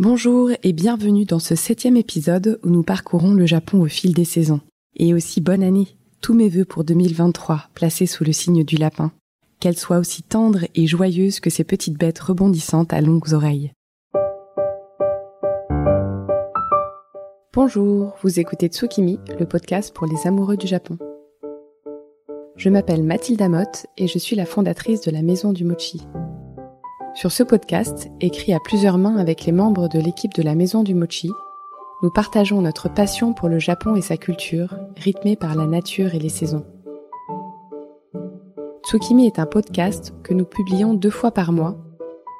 Bonjour 0.00 0.50
et 0.62 0.72
bienvenue 0.72 1.24
dans 1.24 1.40
ce 1.40 1.56
septième 1.56 1.96
épisode 1.96 2.60
où 2.62 2.68
nous 2.68 2.84
parcourons 2.84 3.34
le 3.34 3.46
Japon 3.46 3.80
au 3.80 3.88
fil 3.88 4.14
des 4.14 4.24
saisons. 4.24 4.60
Et 4.94 5.12
aussi 5.12 5.40
bonne 5.40 5.64
année, 5.64 5.88
tous 6.20 6.34
mes 6.34 6.48
voeux 6.48 6.64
pour 6.64 6.84
2023 6.84 7.64
placés 7.74 8.06
sous 8.06 8.22
le 8.22 8.30
signe 8.30 8.62
du 8.62 8.76
lapin. 8.76 9.10
Qu'elle 9.58 9.76
soit 9.76 9.98
aussi 9.98 10.22
tendre 10.22 10.60
et 10.76 10.86
joyeuse 10.86 11.40
que 11.40 11.50
ces 11.50 11.64
petites 11.64 11.98
bêtes 11.98 12.20
rebondissantes 12.20 12.92
à 12.92 13.00
longues 13.00 13.32
oreilles. 13.32 13.72
Bonjour, 17.52 18.14
vous 18.22 18.38
écoutez 18.38 18.68
Tsukimi, 18.68 19.18
le 19.36 19.46
podcast 19.46 19.92
pour 19.92 20.06
les 20.06 20.28
amoureux 20.28 20.56
du 20.56 20.68
Japon. 20.68 20.96
Je 22.54 22.68
m'appelle 22.68 23.02
Mathilde 23.02 23.42
Amotte 23.42 23.86
et 23.96 24.06
je 24.06 24.18
suis 24.20 24.36
la 24.36 24.46
fondatrice 24.46 25.00
de 25.00 25.10
la 25.10 25.22
Maison 25.22 25.52
du 25.52 25.64
Mochi. 25.64 26.06
Sur 27.18 27.32
ce 27.32 27.42
podcast, 27.42 28.08
écrit 28.20 28.52
à 28.52 28.60
plusieurs 28.60 28.96
mains 28.96 29.16
avec 29.16 29.44
les 29.44 29.50
membres 29.50 29.88
de 29.88 29.98
l'équipe 29.98 30.32
de 30.34 30.42
la 30.44 30.54
Maison 30.54 30.84
du 30.84 30.94
Mochi, 30.94 31.32
nous 32.00 32.12
partageons 32.12 32.62
notre 32.62 32.88
passion 32.88 33.32
pour 33.32 33.48
le 33.48 33.58
Japon 33.58 33.96
et 33.96 34.02
sa 34.02 34.16
culture, 34.16 34.76
rythmée 34.96 35.34
par 35.34 35.56
la 35.56 35.66
nature 35.66 36.14
et 36.14 36.20
les 36.20 36.28
saisons. 36.28 36.64
Tsukimi 38.86 39.26
est 39.26 39.40
un 39.40 39.46
podcast 39.46 40.14
que 40.22 40.32
nous 40.32 40.44
publions 40.44 40.94
deux 40.94 41.10
fois 41.10 41.32
par 41.32 41.50
mois, 41.50 41.76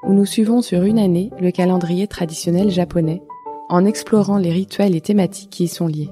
où 0.07 0.13
nous 0.13 0.25
suivons 0.25 0.63
sur 0.63 0.85
une 0.85 1.01
année 1.01 1.33
le 1.41 1.51
calendrier 1.51 2.07
traditionnel 2.07 2.71
japonais, 2.71 3.21
en 3.69 3.85
explorant 3.85 4.39
les 4.39 4.53
rituels 4.53 4.95
et 4.95 5.01
thématiques 5.01 5.51
qui 5.51 5.65
y 5.65 5.69
sont 5.69 5.89
liés. 5.89 6.11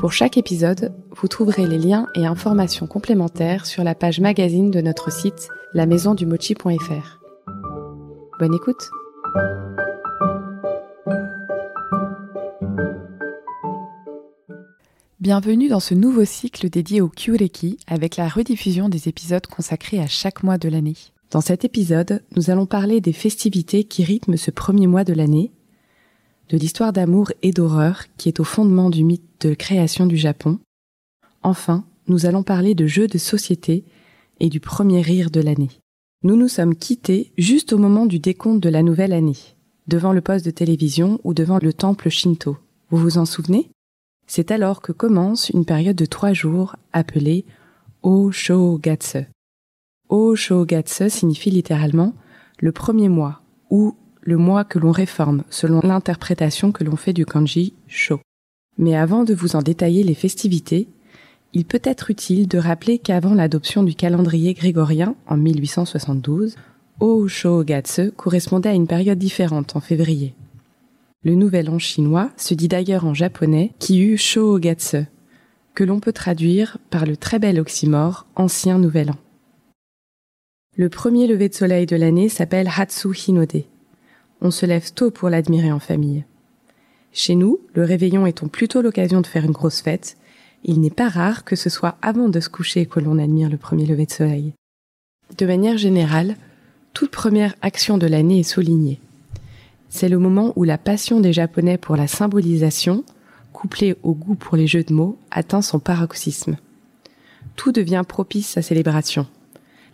Pour 0.00 0.12
chaque 0.12 0.38
épisode, 0.38 0.92
vous 1.12 1.28
trouverez 1.28 1.68
les 1.68 1.78
liens 1.78 2.08
et 2.16 2.26
informations 2.26 2.88
complémentaires 2.88 3.64
sur 3.64 3.84
la 3.84 3.94
page 3.94 4.18
magazine 4.18 4.72
de 4.72 4.80
notre 4.80 5.12
site 5.12 5.50
lamaisondumochi.fr. 5.72 7.20
Bonne 8.40 8.54
écoute 8.54 8.90
Bienvenue 15.20 15.68
dans 15.68 15.78
ce 15.78 15.94
nouveau 15.94 16.24
cycle 16.24 16.68
dédié 16.70 17.00
au 17.00 17.08
Kyureki 17.08 17.78
avec 17.86 18.16
la 18.16 18.28
rediffusion 18.28 18.88
des 18.88 19.08
épisodes 19.08 19.46
consacrés 19.46 20.00
à 20.00 20.08
chaque 20.08 20.42
mois 20.42 20.58
de 20.58 20.68
l'année. 20.68 20.96
Dans 21.30 21.40
cet 21.40 21.64
épisode, 21.64 22.24
nous 22.34 22.50
allons 22.50 22.66
parler 22.66 23.00
des 23.00 23.12
festivités 23.12 23.84
qui 23.84 24.02
rythment 24.02 24.36
ce 24.36 24.50
premier 24.50 24.88
mois 24.88 25.04
de 25.04 25.12
l'année, 25.12 25.52
de 26.48 26.56
l'histoire 26.56 26.92
d'amour 26.92 27.30
et 27.42 27.52
d'horreur 27.52 28.06
qui 28.16 28.28
est 28.28 28.40
au 28.40 28.44
fondement 28.44 28.90
du 28.90 29.04
mythe 29.04 29.46
de 29.46 29.54
création 29.54 30.06
du 30.06 30.16
Japon. 30.16 30.58
Enfin, 31.44 31.84
nous 32.08 32.26
allons 32.26 32.42
parler 32.42 32.74
de 32.74 32.88
jeux 32.88 33.06
de 33.06 33.18
société 33.18 33.84
et 34.40 34.48
du 34.48 34.58
premier 34.60 35.02
rire 35.02 35.30
de 35.30 35.40
l'année. 35.40 35.70
Nous 36.22 36.36
nous 36.36 36.48
sommes 36.48 36.74
quittés 36.74 37.32
juste 37.38 37.72
au 37.72 37.78
moment 37.78 38.06
du 38.06 38.18
décompte 38.18 38.62
de 38.62 38.68
la 38.68 38.82
nouvelle 38.82 39.12
année, 39.12 39.38
devant 39.86 40.12
le 40.12 40.20
poste 40.20 40.44
de 40.44 40.50
télévision 40.50 41.20
ou 41.24 41.32
devant 41.32 41.58
le 41.62 41.72
temple 41.72 42.08
Shinto. 42.08 42.58
Vous 42.90 42.98
vous 42.98 43.18
en 43.18 43.24
souvenez? 43.24 43.70
C'est 44.26 44.50
alors 44.50 44.82
que 44.82 44.92
commence 44.92 45.50
une 45.50 45.64
période 45.64 45.96
de 45.96 46.04
trois 46.04 46.32
jours 46.32 46.76
appelée 46.92 47.44
Oshogatsu. 48.02 49.26
Oshogatsu 50.08 51.10
signifie 51.10 51.50
littéralement 51.50 52.14
le 52.58 52.72
premier 52.72 53.08
mois 53.08 53.42
ou 53.70 53.94
le 54.22 54.36
mois 54.36 54.64
que 54.64 54.78
l'on 54.78 54.92
réforme 54.92 55.44
selon 55.50 55.80
l'interprétation 55.80 56.72
que 56.72 56.84
l'on 56.84 56.96
fait 56.96 57.12
du 57.12 57.24
kanji 57.24 57.74
sho. 57.86 58.20
Mais 58.76 58.96
avant 58.96 59.24
de 59.24 59.34
vous 59.34 59.56
en 59.56 59.62
détailler 59.62 60.02
les 60.02 60.14
festivités, 60.14 60.88
il 61.52 61.64
peut 61.64 61.80
être 61.82 62.10
utile 62.10 62.46
de 62.46 62.58
rappeler 62.58 62.98
qu'avant 62.98 63.34
l'adoption 63.34 63.82
du 63.82 63.94
calendrier 63.94 64.54
grégorien 64.54 65.16
en 65.26 65.36
1872, 65.36 66.56
O 67.00 67.26
Shogatsu 67.26 68.12
correspondait 68.12 68.68
à 68.68 68.74
une 68.74 68.86
période 68.86 69.18
différente 69.18 69.74
en 69.74 69.80
février. 69.80 70.34
Le 71.22 71.34
nouvel 71.34 71.68
an 71.68 71.78
chinois 71.78 72.30
se 72.36 72.54
dit 72.54 72.68
d'ailleurs 72.68 73.04
en 73.04 73.14
japonais 73.14 73.72
Kiyu 73.78 74.16
Shogatsu, 74.16 75.06
que 75.74 75.84
l'on 75.84 76.00
peut 76.00 76.12
traduire 76.12 76.78
par 76.90 77.04
le 77.04 77.16
très 77.16 77.38
bel 77.38 77.58
oxymore 77.58 78.26
ancien 78.36 78.78
nouvel 78.78 79.10
an. 79.10 79.16
Le 80.76 80.88
premier 80.88 81.26
lever 81.26 81.48
de 81.48 81.54
soleil 81.54 81.86
de 81.86 81.96
l'année 81.96 82.28
s'appelle 82.28 82.70
Hatsu 82.74 83.08
Hinode. 83.26 83.64
On 84.40 84.50
se 84.50 84.66
lève 84.66 84.92
tôt 84.92 85.10
pour 85.10 85.28
l'admirer 85.28 85.72
en 85.72 85.80
famille. 85.80 86.24
Chez 87.12 87.34
nous, 87.34 87.60
le 87.74 87.82
réveillon 87.82 88.24
étant 88.24 88.48
plutôt 88.48 88.82
l'occasion 88.82 89.20
de 89.20 89.26
faire 89.26 89.44
une 89.44 89.50
grosse 89.50 89.80
fête, 89.80 90.16
il 90.64 90.80
n'est 90.80 90.90
pas 90.90 91.08
rare 91.08 91.44
que 91.44 91.56
ce 91.56 91.70
soit 91.70 91.96
avant 92.02 92.28
de 92.28 92.40
se 92.40 92.48
coucher 92.48 92.86
que 92.86 93.00
l'on 93.00 93.18
admire 93.18 93.48
le 93.48 93.56
premier 93.56 93.86
lever 93.86 94.06
de 94.06 94.12
soleil. 94.12 94.52
De 95.38 95.46
manière 95.46 95.78
générale, 95.78 96.36
toute 96.92 97.10
première 97.10 97.54
action 97.62 97.98
de 97.98 98.06
l'année 98.06 98.40
est 98.40 98.44
soulignée. 98.44 99.00
C'est 99.88 100.08
le 100.08 100.18
moment 100.18 100.52
où 100.56 100.64
la 100.64 100.78
passion 100.78 101.20
des 101.20 101.32
Japonais 101.32 101.78
pour 101.78 101.96
la 101.96 102.06
symbolisation, 102.06 103.04
couplée 103.52 103.96
au 104.02 104.14
goût 104.14 104.34
pour 104.34 104.56
les 104.56 104.66
jeux 104.66 104.84
de 104.84 104.94
mots, 104.94 105.18
atteint 105.30 105.62
son 105.62 105.78
paroxysme. 105.78 106.56
Tout 107.56 107.72
devient 107.72 108.04
propice 108.06 108.56
à 108.56 108.62
célébration. 108.62 109.26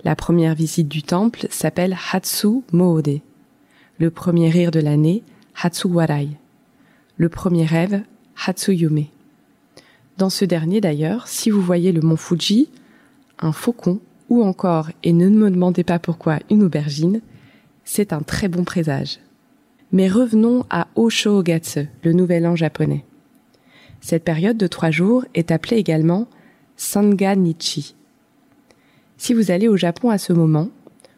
La 0.05 0.15
première 0.15 0.55
visite 0.55 0.89
du 0.89 1.03
temple 1.03 1.47
s'appelle 1.51 1.97
Hatsu 2.13 2.63
Moode. 2.73 3.21
Le 3.99 4.11
premier 4.11 4.51
rire 4.51 4.71
de 4.71 4.81
l'année, 4.81 5.23
Hatsu 5.61 5.89
Warai. 5.89 6.29
Le 7.17 7.29
premier 7.29 7.65
rêve, 7.65 8.03
Hatsu 8.47 8.75
Yume. 8.75 9.07
Dans 10.19 10.31
ce 10.31 10.45
dernier 10.47 10.81
d'ailleurs, 10.81 11.29
si 11.29 11.51
vous 11.51 11.61
voyez 11.61 11.93
le 11.93 12.01
mont 12.01 12.17
Fuji, 12.17 12.71
un 13.39 13.53
faucon 13.53 14.01
ou 14.31 14.43
encore, 14.43 14.91
et 15.03 15.13
ne 15.13 15.29
me 15.29 15.51
demandez 15.51 15.85
pas 15.85 15.99
pourquoi, 15.99 16.39
une 16.51 16.63
aubergine, 16.63 17.21
c'est 17.85 18.13
un 18.13 18.23
très 18.23 18.49
bon 18.49 18.65
présage. 18.65 19.21
Mais 19.93 20.09
revenons 20.09 20.65
à 20.71 20.89
Oshogatsu, 20.97 21.89
le 22.03 22.13
nouvel 22.13 22.47
an 22.47 22.57
japonais. 22.57 23.05
Cette 24.01 24.25
période 24.25 24.57
de 24.57 24.67
trois 24.67 24.91
jours 24.91 25.25
est 25.35 25.51
appelée 25.51 25.77
également 25.77 26.27
Sanganichi. 26.77 27.95
Si 29.19 29.35
vous 29.35 29.51
allez 29.51 29.69
au 29.69 29.77
Japon 29.77 30.11
à 30.11 30.19
ce 30.19 30.33
moment, 30.33 30.71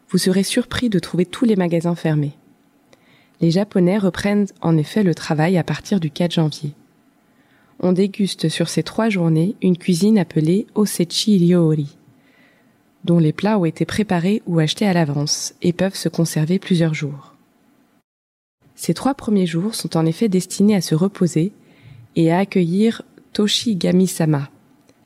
vous 0.09 0.17
serez 0.17 0.43
surpris 0.43 0.89
de 0.89 0.99
trouver 0.99 1.25
tous 1.25 1.45
les 1.45 1.55
magasins 1.55 1.95
fermés. 1.95 2.33
Les 3.41 3.51
Japonais 3.51 3.97
reprennent 3.97 4.47
en 4.61 4.77
effet 4.77 5.03
le 5.03 5.15
travail 5.15 5.57
à 5.57 5.63
partir 5.63 5.99
du 5.99 6.11
4 6.11 6.33
janvier 6.33 6.73
on 7.79 7.93
déguste 7.93 8.49
sur 8.49 8.69
ces 8.69 8.83
trois 8.83 9.09
journées 9.09 9.55
une 9.61 9.77
cuisine 9.77 10.17
appelée 10.17 10.67
Osechi 10.75 11.37
Ryori, 11.37 11.97
dont 13.05 13.19
les 13.19 13.33
plats 13.33 13.57
ont 13.57 13.65
été 13.65 13.85
préparés 13.85 14.41
ou 14.45 14.59
achetés 14.59 14.85
à 14.85 14.93
l'avance 14.93 15.53
et 15.61 15.73
peuvent 15.73 15.95
se 15.95 16.09
conserver 16.09 16.59
plusieurs 16.59 16.93
jours. 16.93 17.35
Ces 18.75 18.93
trois 18.93 19.13
premiers 19.13 19.45
jours 19.45 19.75
sont 19.75 19.97
en 19.97 20.05
effet 20.05 20.29
destinés 20.29 20.75
à 20.75 20.81
se 20.81 20.95
reposer 20.95 21.51
et 22.15 22.31
à 22.31 22.39
accueillir 22.39 23.01
Toshigami-sama, 23.33 24.49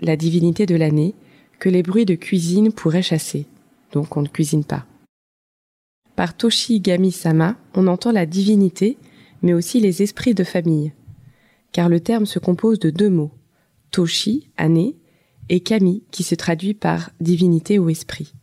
la 0.01 0.15
divinité 0.15 0.65
de 0.65 0.75
l'année, 0.75 1.13
que 1.59 1.69
les 1.69 1.83
bruits 1.83 2.05
de 2.05 2.15
cuisine 2.15 2.71
pourraient 2.71 3.01
chasser, 3.01 3.45
donc 3.91 4.17
on 4.17 4.21
ne 4.21 4.27
cuisine 4.27 4.63
pas. 4.63 4.85
Par 6.15 6.35
Toshigami-sama, 6.35 7.55
on 7.75 7.87
entend 7.87 8.11
la 8.11 8.25
divinité, 8.25 8.97
mais 9.41 9.53
aussi 9.53 9.79
les 9.79 10.01
esprits 10.01 10.33
de 10.33 10.43
famille, 10.43 10.91
car 11.73 11.89
le 11.89 11.99
terme 11.99 12.25
se 12.25 12.39
compose 12.39 12.79
de 12.79 12.89
deux 12.89 13.09
mots, 13.09 13.31
Toshi, 13.91 14.49
année, 14.57 14.95
et 15.49 15.59
Kami, 15.59 16.03
qui 16.11 16.23
se 16.23 16.35
traduit 16.35 16.73
par 16.73 17.09
divinité 17.19 17.79
ou 17.79 17.89
esprit. 17.89 18.33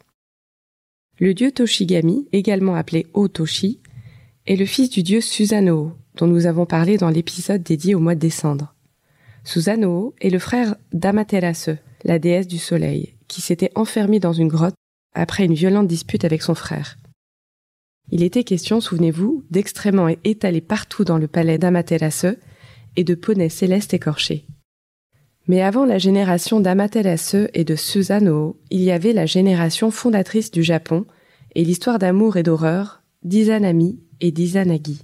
Le 1.19 1.33
dieu 1.33 1.51
Toshigami, 1.51 2.29
également 2.33 2.75
appelé 2.75 3.07
O-Toshi, 3.15 3.81
est 4.47 4.57
le 4.57 4.67
fils 4.67 4.91
du 4.91 5.03
dieu 5.03 5.21
Susanoo, 5.21 5.93
dont 6.17 6.27
nous 6.27 6.47
avons 6.47 6.67
parlé 6.67 6.99
dans 6.99 7.09
l'épisode 7.09 7.63
dédié 7.63 7.95
au 7.95 8.01
mois 8.01 8.15
de 8.15 8.21
décembre. 8.21 8.75
Susanoo 9.45 10.15
est 10.21 10.31
le 10.31 10.39
frère 10.39 10.77
d'Amaterasu, 10.93 11.77
la 12.05 12.19
déesse 12.19 12.47
du 12.47 12.59
soleil, 12.59 13.15
qui 13.29 13.41
s'était 13.41 13.71
enfermé 13.75 14.19
dans 14.19 14.33
une 14.33 14.49
grotte 14.49 14.75
après 15.15 15.45
une 15.45 15.55
violente 15.55 15.89
dispute 15.89 16.25
avec 16.25 16.43
son 16.43 16.55
frère. 16.55 16.97
Il 18.11 18.23
était 18.23 18.45
question, 18.45 18.81
souvenez-vous, 18.81 19.45
d'extrêmement 19.51 20.09
étalé 20.25 20.61
partout 20.61 21.05
dans 21.05 21.19
le 21.19 21.29
palais 21.29 21.59
d'Amaterasu 21.59 22.37
et 22.97 23.05
de 23.05 23.15
poneys 23.15 23.49
célestes 23.49 23.95
écorchés. 23.95 24.47
Mais 25.47 25.63
avant 25.63 25.85
la 25.85 25.99
génération 25.99 26.61
d'Amaterasu 26.61 27.49
et 27.55 27.65
de 27.65 27.75
Susanoo, 27.75 28.61
il 28.71 28.83
y 28.83 28.91
avait 28.91 29.13
la 29.13 29.27
génération 29.27 29.91
fondatrice 29.91 30.51
du 30.51 30.63
Japon 30.63 31.07
et 31.55 31.65
l'histoire 31.65 31.99
d'amour 31.99 32.37
et 32.37 32.43
d'horreur 32.43 33.03
d'Izanami 33.23 34.01
et 34.21 34.31
d'Izanagi. 34.31 35.03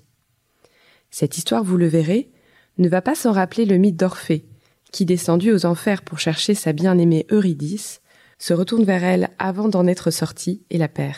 Cette 1.11 1.39
histoire, 1.39 1.65
vous 1.65 1.77
le 1.77 1.87
verrez, 1.87 2.31
ne 2.79 2.89
va 2.89 3.03
pas 3.03 3.15
sans 3.15 3.33
rappeler 3.33 3.65
le 3.65 3.77
mythe 3.77 3.97
d'Orphée, 3.97 4.45
qui, 4.93 5.05
descendu 5.05 5.53
aux 5.53 5.67
enfers 5.67 6.03
pour 6.03 6.19
chercher 6.19 6.55
sa 6.55 6.73
bien-aimée 6.73 7.27
Eurydice, 7.31 8.01
se 8.39 8.55
retourne 8.55 8.85
vers 8.85 9.03
elle 9.03 9.31
avant 9.39 9.69
d'en 9.69 9.87
être 9.87 10.11
sorti 10.11 10.63
et 10.71 10.79
la 10.79 10.89
perd. 10.89 11.17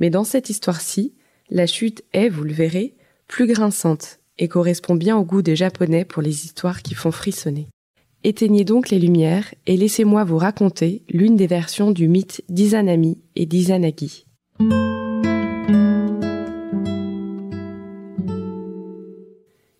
Mais 0.00 0.10
dans 0.10 0.24
cette 0.24 0.50
histoire-ci, 0.50 1.14
la 1.50 1.66
chute 1.66 2.02
est, 2.12 2.28
vous 2.28 2.44
le 2.44 2.52
verrez, 2.52 2.96
plus 3.28 3.46
grinçante 3.46 4.20
et 4.38 4.48
correspond 4.48 4.94
bien 4.94 5.16
au 5.16 5.24
goût 5.24 5.42
des 5.42 5.56
Japonais 5.56 6.04
pour 6.04 6.22
les 6.22 6.44
histoires 6.44 6.82
qui 6.82 6.94
font 6.94 7.10
frissonner. 7.10 7.68
Éteignez 8.22 8.64
donc 8.64 8.88
les 8.88 8.98
lumières 8.98 9.54
et 9.66 9.76
laissez-moi 9.76 10.24
vous 10.24 10.38
raconter 10.38 11.02
l'une 11.10 11.36
des 11.36 11.46
versions 11.46 11.90
du 11.90 12.08
mythe 12.08 12.42
d'Izanami 12.48 13.18
et 13.36 13.46
d'Izanagi. 13.46 14.24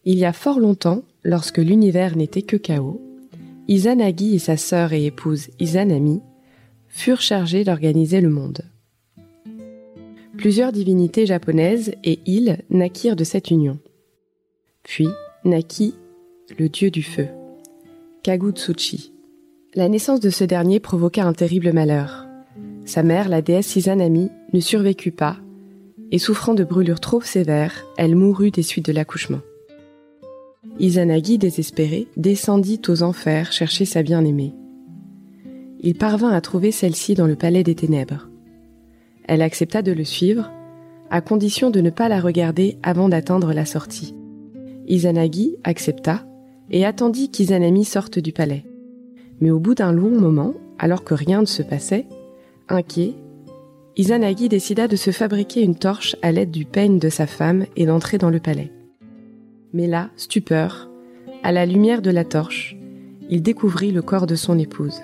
Il 0.06 0.18
y 0.18 0.26
a 0.26 0.34
fort 0.34 0.60
longtemps, 0.60 1.02
lorsque 1.22 1.58
l'univers 1.58 2.16
n'était 2.16 2.42
que 2.42 2.56
chaos, 2.56 3.00
Izanagi 3.66 4.34
et 4.34 4.38
sa 4.38 4.58
sœur 4.58 4.92
et 4.92 5.06
épouse 5.06 5.48
Izanami 5.58 6.20
furent 6.88 7.22
chargés 7.22 7.64
d'organiser 7.64 8.20
le 8.20 8.28
monde. 8.28 8.60
Plusieurs 10.36 10.72
divinités 10.72 11.24
japonaises 11.24 11.94
et 12.04 12.20
îles 12.26 12.58
naquirent 12.68 13.16
de 13.16 13.24
cette 13.24 13.50
union. 13.50 13.78
Puis 14.84 15.08
naquit 15.44 15.94
le 16.58 16.68
dieu 16.68 16.90
du 16.90 17.02
feu, 17.02 17.28
Kagutsuchi. 18.22 19.12
La 19.74 19.88
naissance 19.88 20.20
de 20.20 20.30
ce 20.30 20.44
dernier 20.44 20.78
provoqua 20.78 21.24
un 21.24 21.32
terrible 21.32 21.72
malheur. 21.72 22.26
Sa 22.84 23.02
mère, 23.02 23.30
la 23.30 23.40
déesse 23.40 23.74
Izanami, 23.76 24.30
ne 24.52 24.60
survécut 24.60 25.10
pas, 25.10 25.38
et 26.12 26.18
souffrant 26.18 26.52
de 26.52 26.64
brûlures 26.64 27.00
trop 27.00 27.22
sévères, 27.22 27.86
elle 27.96 28.14
mourut 28.14 28.50
des 28.50 28.62
suites 28.62 28.84
de 28.84 28.92
l'accouchement. 28.92 29.40
Izanagi, 30.78 31.38
désespéré, 31.38 32.06
descendit 32.18 32.80
aux 32.86 33.02
enfers 33.02 33.52
chercher 33.52 33.86
sa 33.86 34.02
bien-aimée. 34.02 34.52
Il 35.80 35.96
parvint 35.96 36.30
à 36.30 36.42
trouver 36.42 36.72
celle-ci 36.72 37.14
dans 37.14 37.26
le 37.26 37.36
palais 37.36 37.62
des 37.62 37.74
ténèbres. 37.74 38.28
Elle 39.26 39.42
accepta 39.42 39.80
de 39.80 39.92
le 39.92 40.04
suivre, 40.04 40.52
à 41.10 41.22
condition 41.22 41.70
de 41.70 41.80
ne 41.80 41.90
pas 41.90 42.10
la 42.10 42.20
regarder 42.20 42.76
avant 42.82 43.08
d'atteindre 43.08 43.54
la 43.54 43.64
sortie. 43.64 44.14
Izanagi 44.86 45.56
accepta 45.64 46.26
et 46.70 46.84
attendit 46.84 47.30
qu'Izanami 47.30 47.84
sorte 47.84 48.18
du 48.18 48.32
palais. 48.32 48.64
Mais 49.40 49.50
au 49.50 49.58
bout 49.58 49.74
d'un 49.74 49.92
long 49.92 50.10
moment, 50.10 50.54
alors 50.78 51.04
que 51.04 51.14
rien 51.14 51.40
ne 51.40 51.46
se 51.46 51.62
passait, 51.62 52.06
inquiet, 52.68 53.14
Izanagi 53.96 54.48
décida 54.48 54.88
de 54.88 54.96
se 54.96 55.10
fabriquer 55.10 55.62
une 55.62 55.76
torche 55.76 56.16
à 56.22 56.32
l'aide 56.32 56.50
du 56.50 56.64
peigne 56.64 56.98
de 56.98 57.08
sa 57.08 57.26
femme 57.26 57.66
et 57.76 57.86
d'entrer 57.86 58.18
dans 58.18 58.30
le 58.30 58.40
palais. 58.40 58.72
Mais 59.72 59.86
là, 59.86 60.10
stupeur, 60.16 60.90
à 61.42 61.52
la 61.52 61.64
lumière 61.64 62.02
de 62.02 62.10
la 62.10 62.24
torche, 62.24 62.76
il 63.30 63.42
découvrit 63.42 63.92
le 63.92 64.02
corps 64.02 64.26
de 64.26 64.34
son 64.34 64.58
épouse. 64.58 65.00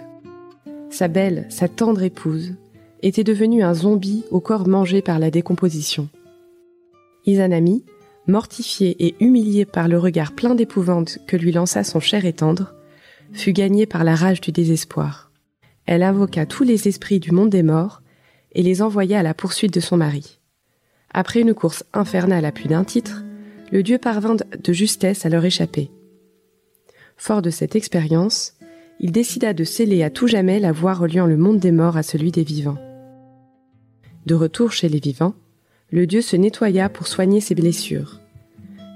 Sa 0.91 1.09
belle, 1.09 1.47
sa 1.49 1.69
tendre 1.69 2.03
épouse, 2.03 2.55
était 3.03 3.25
devenue 3.25 3.62
un 3.62 3.75
zombie 3.75 4.25
au 4.31 4.41
corps 4.41 4.67
mangé 4.67 5.03
par 5.03 5.19
la 5.19 5.31
décomposition. 5.31 6.09
Izanami, 7.27 7.85
mortifiée 8.26 8.96
et 9.06 9.14
humiliée 9.20 9.64
par 9.64 9.88
le 9.88 9.99
regard 9.99 10.32
plein 10.32 10.55
d'épouvante 10.55 11.19
que 11.26 11.37
lui 11.37 11.52
lança 11.52 11.84
son 11.84 12.00
cher 12.00 12.25
et 12.25 12.32
tendre, 12.32 12.75
fut 13.32 13.52
gagnée 13.52 13.87
par 13.87 14.05
la 14.05 14.14
rage 14.14 14.40
du 14.40 14.52
désespoir. 14.52 15.31
Elle 15.87 16.02
invoqua 16.02 16.46
tous 16.46 16.64
les 16.64 16.88
esprits 16.88 17.20
du 17.20 17.32
monde 17.32 17.50
des 17.50 17.62
morts 17.62 18.02
et 18.52 18.62
les 18.62 18.82
envoya 18.82 19.20
à 19.20 19.22
la 19.22 19.34
poursuite 19.34 19.75
de 19.75 19.81
son 19.81 19.96
mari. 19.96 20.38
Après 21.12 21.40
une 21.40 21.55
course 21.55 21.84
infernale 21.93 22.44
à 22.44 22.52
plus 22.52 22.69
d'un 22.69 22.84
titre, 22.84 23.25
le 23.72 23.82
dieu 23.82 23.99
parvint 23.99 24.37
de 24.37 24.72
justesse 24.72 25.26
à 25.26 25.28
leur 25.28 25.44
échapper. 25.44 25.90
Fort 27.17 27.43
de 27.43 27.50
cette 27.50 27.76
expérience, 27.76 28.55
il 29.00 29.12
décida 29.12 29.52
de 29.55 29.64
sceller 29.64 30.02
à 30.02 30.11
tout 30.11 30.26
jamais 30.26 30.61
la 30.61 30.72
voie 30.72 30.94
reliant 30.94 31.26
le 31.26 31.37
monde 31.37 31.58
des 31.58 31.72
morts 31.72 31.96
à 31.96 32.02
celui 32.02 32.31
des 32.31 32.44
vivants. 32.44 32.78
De 34.26 34.34
retour 34.34 34.72
chez 34.72 34.88
les 34.88 35.00
vivants, 35.00 35.34
le 35.90 36.06
dieu 36.06 36.20
se 36.20 36.37
nettoya 36.37 36.88
pour 36.88 37.06
soigner 37.06 37.40
ses 37.40 37.54
blessures. 37.54 38.20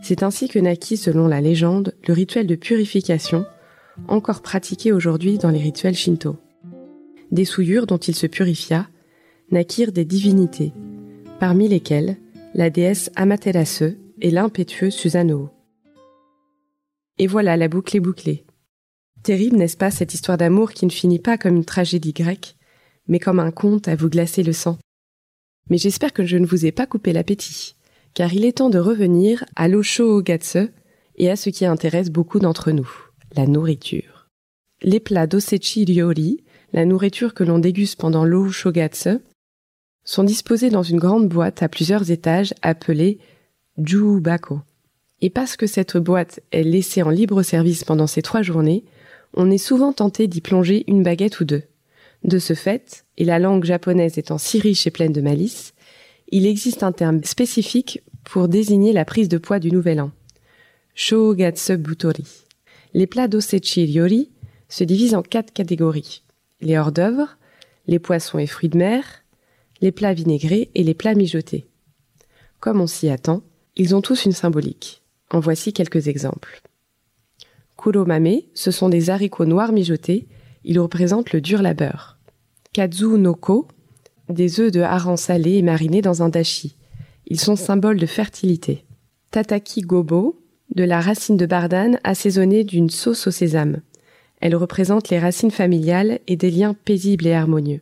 C'est 0.03 0.23
ainsi 0.23 0.49
que 0.49 0.59
naquit, 0.59 0.97
selon 0.97 1.27
la 1.27 1.41
légende, 1.41 1.95
le 2.07 2.15
rituel 2.15 2.47
de 2.47 2.57
purification, 2.57 3.47
encore 4.09 4.43
pratiqué 4.43 4.93
aujourd'hui 4.93 5.39
dans 5.39 5.51
les 5.51 5.61
rituels 5.61 5.95
shinto. 5.95 6.37
Des 7.31 7.45
souillures 7.45 7.87
dont 7.87 7.99
il 7.99 8.15
se 8.15 8.27
purifia 8.27 8.89
naquirent 9.51 9.93
des 9.93 10.05
divinités, 10.05 10.73
parmi 11.41 11.69
lesquelles 11.69 12.17
la 12.55 12.71
déesse 12.71 13.11
Amaterasu, 13.17 13.99
et 14.21 14.31
l'impétueux 14.31 14.91
Susanoo. 14.91 15.51
Et 17.19 17.27
voilà, 17.27 17.57
la 17.57 17.69
boucle 17.69 18.01
bouclée. 18.01 18.45
Terrible, 19.23 19.57
n'est-ce 19.57 19.77
pas, 19.77 19.91
cette 19.91 20.15
histoire 20.15 20.39
d'amour 20.39 20.73
qui 20.73 20.87
ne 20.87 20.91
finit 20.91 21.19
pas 21.19 21.39
comme 21.39 21.57
une 21.57 21.65
tragédie 21.65 22.13
grecque, 22.13 22.57
mais 23.09 23.19
comme 23.19 23.41
un 23.41 23.51
conte 23.51 23.89
à 23.89 23.97
vous 23.97 24.09
glacer 24.09 24.43
le 24.43 24.53
sang. 24.53 24.79
Mais 25.71 25.79
j'espère 25.79 26.13
que 26.13 26.25
je 26.25 26.37
ne 26.37 26.47
vous 26.47 26.67
ai 26.67 26.73
pas 26.73 26.87
coupé 26.87 27.13
l'appétit, 27.13 27.77
car 28.13 28.33
il 28.33 28.45
est 28.45 28.59
temps 28.59 28.71
de 28.71 28.79
revenir 28.79 29.45
à 29.57 29.69
l'oshogatsu 29.69 30.71
et 31.17 31.31
à 31.31 31.37
ce 31.37 31.51
qui 31.51 31.65
intéresse 31.65 32.11
beaucoup 32.11 32.39
d'entre 32.39 32.71
nous, 32.71 32.91
la 33.37 33.47
nourriture. 33.47 34.29
Les 34.83 35.01
plats 35.01 35.27
d'osechi 35.27 35.85
ryori, 35.85 36.45
la 36.73 36.85
nourriture 36.85 37.35
que 37.35 37.45
l'on 37.45 37.59
déguste 37.59 37.99
pendant 37.99 38.25
l'oshogatsu, 38.25 39.19
sont 40.05 40.25
disposés 40.25 40.71
dans 40.71 40.83
une 40.83 40.99
grande 40.99 41.29
boîte 41.29 41.63
à 41.63 41.69
plusieurs 41.69 42.11
étages 42.11 42.55
appelée 42.63 43.19
Jubako. 43.79 44.61
Et 45.21 45.31
parce 45.31 45.57
que 45.57 45.67
cette 45.67 45.97
boîte 45.97 46.41
est 46.53 46.63
laissée 46.63 47.03
en 47.03 47.09
libre 47.09 47.43
service 47.43 47.85
pendant 47.85 48.07
ces 48.07 48.21
trois 48.21 48.43
journées, 48.43 48.85
on 49.33 49.51
est 49.51 49.59
souvent 49.59 49.93
tenté 49.93 50.27
d'y 50.27 50.41
plonger 50.41 50.85
une 50.87 51.03
baguette 51.03 51.41
ou 51.41 51.45
deux. 51.45 51.63
De 52.25 52.39
ce 52.39 52.55
fait, 52.55 53.05
et 53.19 53.25
la 53.25 53.39
langue 53.39 53.65
japonaise 53.65 54.19
étant 54.19 54.39
si 54.39 54.59
riche 54.59 54.87
et 54.87 54.91
pleine 54.91 55.13
de 55.13 55.21
malice, 55.21 55.75
il 56.29 56.47
existe 56.47 56.83
un 56.83 56.93
terme 56.93 57.23
spécifique 57.23 58.03
pour 58.25 58.49
désigner 58.49 58.93
la 58.93 59.05
prise 59.05 59.29
de 59.29 59.39
poids 59.39 59.59
du 59.59 59.71
nouvel 59.71 60.01
an. 60.01 60.11
Shogatsu 60.95 61.77
Butori. 61.77 62.27
Les 62.95 63.07
plats 63.07 63.29
d'osechi 63.29 63.85
ryori 63.85 64.31
se 64.69 64.85
divisent 64.85 65.15
en 65.15 65.23
quatre 65.23 65.53
catégories. 65.53 66.23
Les 66.61 66.79
hors 66.79 66.93
d'œuvre, 66.93 67.37
les 67.87 67.99
poissons 67.99 68.39
et 68.39 68.47
fruits 68.47 68.71
de 68.71 68.79
mer, 68.79 69.05
les 69.81 69.93
plats 69.93 70.15
vinaigrés 70.15 70.71
et 70.75 70.83
les 70.83 70.95
plats 70.95 71.15
mijotés. 71.15 71.67
Comme 72.59 72.81
on 72.81 72.87
s'y 72.87 73.11
attend, 73.11 73.43
ils 73.77 73.95
ont 73.95 74.01
tous 74.01 74.25
une 74.25 74.33
symbolique. 74.33 75.03
En 75.31 75.41
voici 75.41 75.73
quelques 75.73 76.09
exemples. 76.09 76.63
Kuromame, 77.77 78.41
ce 78.55 78.71
sont 78.71 78.89
des 78.89 79.11
haricots 79.11 79.45
noirs 79.45 79.73
mijotés. 79.73 80.27
Ils 80.65 80.81
représentent 80.81 81.33
le 81.33 81.41
dur 81.41 81.61
labeur. 81.61 82.14
Kazu 82.75 83.17
des 84.29 84.59
œufs 84.61 84.73
de 84.73 84.81
hareng 84.81 85.17
salés 85.17 85.59
et 85.59 85.63
marinés 85.63 86.03
dans 86.03 86.25
un 86.25 86.29
dashi. 86.29 86.75
Ils 87.29 87.39
sont 87.39 87.55
symboles 87.55 88.01
de 88.01 88.07
fertilité. 88.07 88.85
Tataki 89.31 89.83
gobo, 89.83 90.43
de 90.75 90.83
la 90.83 91.01
racine 91.01 91.37
de 91.37 91.47
bardane 91.47 92.01
assaisonnée 92.03 92.65
d'une 92.65 92.91
sauce 92.91 93.29
au 93.29 93.31
sésame. 93.31 93.81
Elle 94.41 94.57
représente 94.57 95.09
les 95.09 95.21
racines 95.21 95.53
familiales 95.53 96.19
et 96.27 96.35
des 96.35 96.51
liens 96.51 96.75
paisibles 96.75 97.29
et 97.29 97.33
harmonieux. 97.33 97.81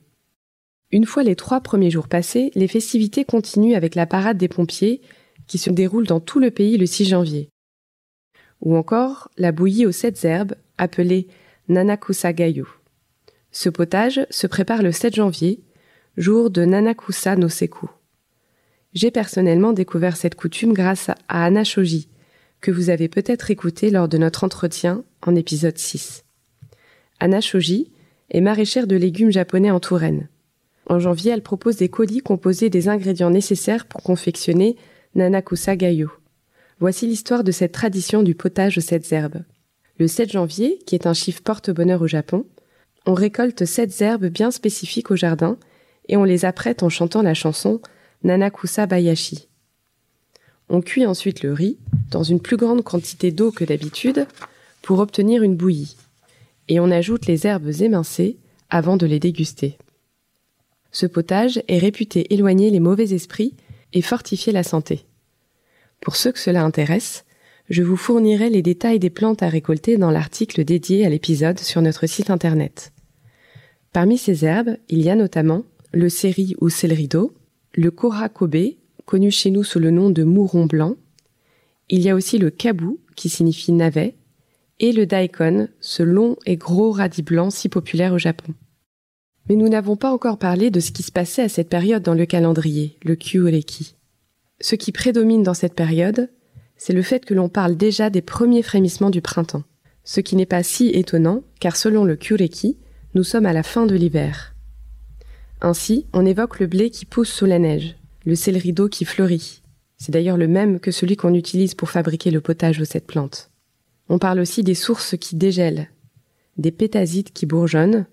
Une 0.90 1.06
fois 1.06 1.22
les 1.22 1.36
trois 1.36 1.62
premiers 1.62 1.90
jours 1.90 2.08
passés, 2.08 2.50
les 2.54 2.68
festivités 2.68 3.24
continuent 3.24 3.76
avec 3.76 3.94
la 3.94 4.04
parade 4.04 4.36
des 4.36 4.48
pompiers 4.48 5.00
qui 5.46 5.56
se 5.56 5.70
déroule 5.70 6.06
dans 6.06 6.20
tout 6.20 6.38
le 6.38 6.50
pays 6.50 6.76
le 6.76 6.84
6 6.84 7.06
janvier. 7.06 7.48
Ou 8.60 8.76
encore 8.76 9.30
la 9.38 9.52
bouillie 9.52 9.86
aux 9.86 9.92
sept 9.92 10.22
herbes, 10.26 10.54
appelée 10.76 11.28
Nanakusa 11.68 12.34
Gayu. 12.34 12.66
Ce 13.52 13.68
potage 13.68 14.26
se 14.30 14.46
prépare 14.46 14.82
le 14.82 14.92
7 14.92 15.14
janvier, 15.14 15.60
jour 16.16 16.50
de 16.50 16.64
Nanakusa 16.64 17.36
no 17.36 17.50
Seku. 17.50 17.86
J'ai 18.94 19.10
personnellement 19.10 19.74
découvert 19.74 20.16
cette 20.16 20.34
coutume 20.34 20.72
grâce 20.72 21.10
à 21.10 21.16
Anna 21.28 21.62
Shoji, 21.62 22.08
que 22.62 22.70
vous 22.70 22.88
avez 22.88 23.08
peut-être 23.08 23.50
écouté 23.50 23.90
lors 23.90 24.08
de 24.08 24.16
notre 24.16 24.44
entretien 24.44 25.04
en 25.20 25.34
épisode 25.34 25.76
6. 25.76 26.24
Anna 27.20 27.42
Shoji 27.42 27.92
est 28.30 28.40
maraîchère 28.40 28.86
de 28.86 28.96
légumes 28.96 29.30
japonais 29.32 29.70
en 29.70 29.80
Touraine. 29.80 30.28
En 30.86 30.98
janvier, 30.98 31.32
elle 31.32 31.42
propose 31.42 31.76
des 31.76 31.90
colis 31.90 32.20
composés 32.20 32.70
des 32.70 32.88
ingrédients 32.88 33.30
nécessaires 33.30 33.84
pour 33.84 34.02
confectionner 34.02 34.76
Nanakusa 35.14 35.76
Gayo. 35.76 36.10
Voici 36.80 37.06
l'histoire 37.06 37.44
de 37.44 37.52
cette 37.52 37.72
tradition 37.72 38.22
du 38.22 38.34
potage 38.34 38.78
aux 38.78 38.82
sept 38.82 39.12
herbes. 39.12 39.42
Le 39.98 40.08
7 40.08 40.32
janvier, 40.32 40.78
qui 40.86 40.94
est 40.94 41.06
un 41.06 41.14
chiffre 41.14 41.42
porte-bonheur 41.42 42.00
au 42.00 42.06
Japon, 42.06 42.46
on 43.06 43.14
récolte 43.14 43.64
sept 43.64 44.00
herbes 44.00 44.26
bien 44.26 44.50
spécifiques 44.50 45.10
au 45.10 45.16
jardin 45.16 45.56
et 46.08 46.16
on 46.16 46.24
les 46.24 46.44
apprête 46.44 46.82
en 46.82 46.88
chantant 46.88 47.22
la 47.22 47.34
chanson 47.34 47.80
Nanakusa 48.22 48.86
Bayashi. 48.86 49.48
On 50.68 50.80
cuit 50.80 51.06
ensuite 51.06 51.42
le 51.42 51.52
riz 51.52 51.78
dans 52.10 52.22
une 52.22 52.40
plus 52.40 52.56
grande 52.56 52.82
quantité 52.82 53.30
d'eau 53.30 53.50
que 53.50 53.64
d'habitude 53.64 54.26
pour 54.80 55.00
obtenir 55.00 55.42
une 55.42 55.56
bouillie 55.56 55.96
et 56.68 56.80
on 56.80 56.90
ajoute 56.90 57.26
les 57.26 57.46
herbes 57.46 57.70
émincées 57.80 58.38
avant 58.70 58.96
de 58.96 59.06
les 59.06 59.18
déguster. 59.18 59.76
Ce 60.92 61.06
potage 61.06 61.62
est 61.68 61.78
réputé 61.78 62.32
éloigner 62.32 62.70
les 62.70 62.80
mauvais 62.80 63.12
esprits 63.12 63.54
et 63.92 64.02
fortifier 64.02 64.52
la 64.52 64.62
santé. 64.62 65.04
Pour 66.00 66.16
ceux 66.16 66.32
que 66.32 66.38
cela 66.38 66.62
intéresse, 66.62 67.24
je 67.68 67.82
vous 67.82 67.96
fournirai 67.96 68.50
les 68.50 68.62
détails 68.62 68.98
des 68.98 69.10
plantes 69.10 69.42
à 69.42 69.48
récolter 69.48 69.96
dans 69.96 70.10
l'article 70.10 70.64
dédié 70.64 71.06
à 71.06 71.08
l'épisode 71.08 71.58
sur 71.58 71.80
notre 71.80 72.06
site 72.06 72.30
internet. 72.30 72.91
Parmi 73.92 74.16
ces 74.16 74.44
herbes, 74.44 74.76
il 74.88 75.02
y 75.02 75.10
a 75.10 75.14
notamment 75.14 75.64
le 75.92 76.08
céri 76.08 76.54
ou 76.60 76.70
céleri 76.70 77.08
d'eau, 77.08 77.34
le 77.74 77.90
kobe, 77.90 78.56
connu 79.04 79.30
chez 79.30 79.50
nous 79.50 79.64
sous 79.64 79.78
le 79.78 79.90
nom 79.90 80.10
de 80.10 80.24
mouron 80.24 80.66
blanc, 80.66 80.96
il 81.88 82.00
y 82.00 82.08
a 82.08 82.14
aussi 82.14 82.38
le 82.38 82.50
kabou, 82.50 83.00
qui 83.16 83.28
signifie 83.28 83.72
navet, 83.72 84.14
et 84.80 84.92
le 84.92 85.04
daikon, 85.04 85.68
ce 85.80 86.02
long 86.02 86.36
et 86.46 86.56
gros 86.56 86.90
radis 86.90 87.22
blanc 87.22 87.50
si 87.50 87.68
populaire 87.68 88.14
au 88.14 88.18
Japon. 88.18 88.54
Mais 89.48 89.56
nous 89.56 89.68
n'avons 89.68 89.96
pas 89.96 90.10
encore 90.10 90.38
parlé 90.38 90.70
de 90.70 90.80
ce 90.80 90.90
qui 90.90 91.02
se 91.02 91.12
passait 91.12 91.42
à 91.42 91.48
cette 91.50 91.68
période 91.68 92.02
dans 92.02 92.14
le 92.14 92.24
calendrier, 92.24 92.96
le 93.04 93.14
Kyureki. 93.14 93.94
Ce 94.60 94.74
qui 94.74 94.92
prédomine 94.92 95.42
dans 95.42 95.54
cette 95.54 95.74
période, 95.74 96.30
c'est 96.76 96.94
le 96.94 97.02
fait 97.02 97.24
que 97.24 97.34
l'on 97.34 97.48
parle 97.48 97.76
déjà 97.76 98.08
des 98.08 98.22
premiers 98.22 98.62
frémissements 98.62 99.10
du 99.10 99.20
printemps. 99.20 99.64
Ce 100.04 100.20
qui 100.20 100.34
n'est 100.34 100.46
pas 100.46 100.62
si 100.62 100.88
étonnant, 100.88 101.42
car 101.60 101.76
selon 101.76 102.04
le 102.04 102.16
Kureki, 102.16 102.78
nous 103.14 103.24
sommes 103.24 103.46
à 103.46 103.52
la 103.52 103.62
fin 103.62 103.86
de 103.86 103.94
l'hiver. 103.94 104.54
Ainsi, 105.60 106.06
on 106.12 106.26
évoque 106.26 106.60
le 106.60 106.66
blé 106.66 106.90
qui 106.90 107.04
pousse 107.04 107.30
sous 107.30 107.46
la 107.46 107.58
neige, 107.58 107.96
le 108.24 108.34
céleri 108.34 108.72
d'eau 108.72 108.88
qui 108.88 109.04
fleurit. 109.04 109.62
C'est 109.98 110.12
d'ailleurs 110.12 110.36
le 110.36 110.48
même 110.48 110.80
que 110.80 110.90
celui 110.90 111.16
qu'on 111.16 111.34
utilise 111.34 111.74
pour 111.74 111.90
fabriquer 111.90 112.30
le 112.30 112.40
potage 112.40 112.78
de 112.78 112.84
cette 112.84 113.06
plante. 113.06 113.50
On 114.08 114.18
parle 114.18 114.40
aussi 114.40 114.62
des 114.62 114.74
sources 114.74 115.16
qui 115.16 115.36
dégèlent, 115.36 115.88
des 116.56 116.72
pétasites 116.72 117.32
qui 117.32 117.46
bourgeonnent, 117.46 118.06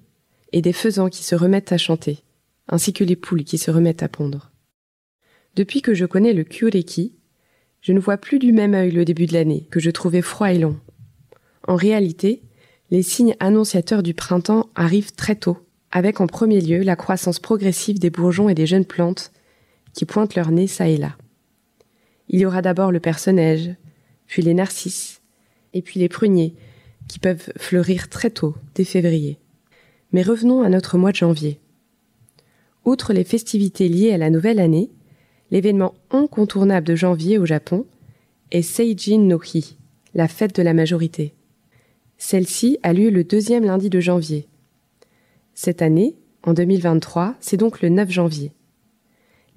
et 0.52 0.62
des 0.62 0.74
faisans 0.74 1.10
qui 1.10 1.24
se 1.24 1.36
remettent 1.36 1.72
à 1.72 1.78
chanter, 1.78 2.20
ainsi 2.68 2.94
que 2.94 3.04
les 3.04 3.16
poules 3.16 3.44
qui 3.44 3.58
se 3.58 3.72
remettent 3.72 4.04
à 4.04 4.08
pondre. 4.08 4.52
Depuis 5.56 5.82
que 5.82 5.94
je 5.94 6.06
connais 6.06 6.34
le 6.34 6.44
Kureki, 6.44 7.16
je 7.82 7.94
ne 7.94 8.00
vois 8.00 8.18
plus 8.18 8.40
du 8.40 8.52
même 8.52 8.74
œil 8.74 8.92
le 8.92 9.06
début 9.06 9.26
de 9.26 9.34
l'année, 9.34 9.68
que 9.72 9.80
je 9.80 9.90
trouvais 9.90 10.22
froid 10.22 10.52
et 10.52 10.60
long. 10.60 10.80
En 11.68 11.76
réalité, 11.76 12.42
les 12.92 13.04
signes 13.04 13.36
annonciateurs 13.40 14.04
du 14.04 14.14
printemps 14.14 14.70
arrivent 14.76 15.14
très 15.14 15.36
tôt, 15.36 15.58
avec 15.92 16.22
en 16.22 16.28
premier 16.28 16.62
lieu 16.62 16.82
la 16.82 16.96
croissance 16.96 17.40
progressive 17.40 18.00
des 18.00 18.10
bourgeons 18.10 18.50
et 18.50 18.56
des 18.56 18.66
jeunes 18.66 18.86
plantes 18.86 19.32
qui 19.94 20.06
pointent 20.06 20.36
leur 20.36 20.52
nez 20.52 20.68
çà 20.68 20.88
et 20.88 20.98
là. 20.98 21.16
Il 22.30 22.40
y 22.40 22.46
aura 22.46 22.62
d'abord 22.62 22.92
le 22.92 23.00
perce-neige, 23.00 23.72
puis 24.28 24.42
les 24.42 24.54
narcisses, 24.54 25.22
et 25.74 25.82
puis 25.82 26.00
les 26.00 26.10
pruniers, 26.10 26.54
qui 27.08 27.20
peuvent 27.20 27.52
fleurir 27.58 28.10
très 28.10 28.30
tôt, 28.30 28.56
dès 28.76 28.84
février. 28.84 29.40
Mais 30.12 30.22
revenons 30.22 30.62
à 30.62 30.70
notre 30.70 30.98
mois 30.98 31.12
de 31.12 31.18
janvier. 31.18 31.60
Outre 32.86 33.14
les 33.14 33.24
festivités 33.24 33.90
liées 33.90 34.14
à 34.14 34.18
la 34.18 34.30
nouvelle 34.30 34.60
année, 34.60 34.92
L'événement 35.52 35.96
incontournable 36.12 36.86
de 36.86 36.96
janvier 36.96 37.38
au 37.40 37.46
Japon 37.46 37.86
est 38.52 38.62
Seijin 38.62 39.20
no 39.20 39.42
Hi, 39.42 39.78
la 40.14 40.28
fête 40.28 40.56
de 40.56 40.62
la 40.62 40.74
majorité. 40.74 41.34
Celle-ci 42.22 42.78
a 42.84 42.92
lieu 42.92 43.10
le 43.10 43.24
deuxième 43.24 43.64
lundi 43.64 43.90
de 43.90 44.02
janvier. 44.02 44.46
Cette 45.54 45.82
année, 45.82 46.16
en 46.44 46.54
2023, 46.54 47.36
c'est 47.40 47.56
donc 47.56 47.82
le 47.82 47.88
9 47.88 48.12
janvier. 48.12 48.52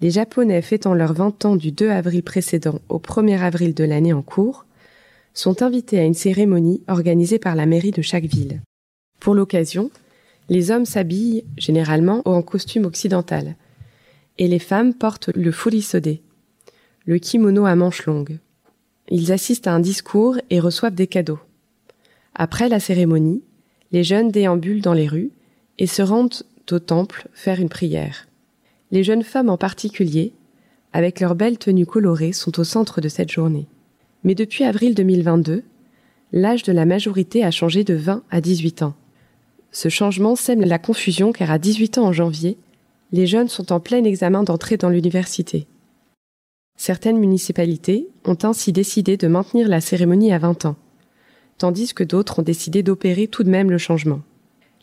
Les 0.00 0.12
Japonais 0.12 0.62
fêtant 0.62 0.95
leurs 0.95 1.12
20 1.12 1.45
ans 1.45 1.57
du 1.57 1.73
2 1.73 1.90
avril 1.90 2.23
précédent 2.23 2.78
au 2.88 2.99
1er 2.99 3.40
avril 3.40 3.75
de 3.75 3.83
l'année 3.83 4.12
en 4.12 4.23
cours 4.23 4.64
sont 5.35 5.62
invités 5.62 5.99
à 5.99 6.04
une 6.04 6.14
cérémonie 6.14 6.83
organisée 6.87 7.40
par 7.40 7.57
la 7.57 7.66
mairie 7.66 7.90
de 7.90 8.00
chaque 8.00 8.25
ville. 8.25 8.62
Pour 9.19 9.35
l'occasion, 9.35 9.90
les 10.49 10.71
hommes 10.71 10.87
s'habillent 10.87 11.45
généralement 11.59 12.23
en 12.26 12.42
costume 12.42 12.85
occidental, 12.85 13.57
et 14.38 14.47
les 14.47 14.61
femmes 14.61 14.95
portent 14.95 15.31
le 15.35 15.50
furisode, 15.50 16.19
le 17.07 17.19
kimono 17.19 17.66
à 17.66 17.75
manches 17.75 18.07
longues. 18.07 18.38
Ils 19.09 19.33
assistent 19.33 19.66
à 19.66 19.73
un 19.73 19.81
discours 19.81 20.37
et 20.49 20.61
reçoivent 20.61 20.95
des 20.95 21.09
cadeaux. 21.09 21.40
Après 22.35 22.69
la 22.69 22.81
cérémonie, 22.81 23.43
les 23.93 24.05
jeunes 24.05 24.31
déambulent 24.31 24.81
dans 24.81 24.95
les 24.95 25.07
rues 25.07 25.31
et 25.79 25.87
se 25.87 26.03
rendent 26.03 26.43
au 26.71 26.79
temple 26.79 27.29
faire 27.35 27.61
une 27.61 27.69
prière. 27.69 28.27
Les 28.91 29.05
jeunes 29.05 29.23
femmes 29.23 29.51
en 29.51 29.59
particulier, 29.59 30.33
avec 30.93 31.21
leurs 31.21 31.35
belles 31.35 31.59
tenues 31.59 31.87
colorées, 31.87 32.33
sont 32.33 32.59
au 32.59 32.65
centre 32.65 33.01
de 33.01 33.09
cette 33.09 33.31
journée. 33.31 33.67
Mais 34.25 34.35
depuis 34.35 34.65
avril 34.65 34.95
2022, 34.95 35.62
l'âge 36.33 36.62
de 36.62 36.73
la 36.73 36.87
majorité 36.87 37.45
a 37.45 37.51
changé 37.51 37.85
de 37.85 37.95
20 37.95 38.23
à 38.31 38.41
18 38.41 38.83
ans. 38.83 38.95
Ce 39.71 39.89
changement 39.89 40.37
sème 40.37 40.61
la 40.61 40.79
confusion 40.79 41.33
car 41.33 41.51
à 41.51 41.59
18 41.59 41.99
ans 41.99 42.07
en 42.07 42.12
janvier, 42.12 42.57
les 43.12 43.27
jeunes 43.27 43.49
sont 43.49 43.73
en 43.73 43.81
plein 43.81 44.05
examen 44.05 44.43
d'entrée 44.43 44.77
dans 44.77 44.89
l'université. 44.89 45.67
Certaines 46.79 47.19
municipalités 47.19 48.09
ont 48.25 48.39
ainsi 48.43 48.73
décidé 48.73 49.17
de 49.17 49.29
maintenir 49.29 49.69
la 49.69 49.81
cérémonie 49.81 50.33
à 50.33 50.39
20 50.39 50.67
ans, 50.67 50.77
tandis 51.62 51.95
que 51.95 52.02
d'autres 52.02 52.40
ont 52.40 52.42
décidé 52.42 52.83
d'opérer 52.83 53.28
tout 53.28 53.45
de 53.45 53.49
même 53.49 53.71
le 53.71 53.78
changement. 53.78 54.21